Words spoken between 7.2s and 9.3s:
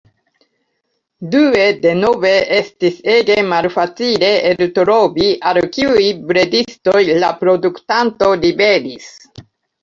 la produktanto liveris.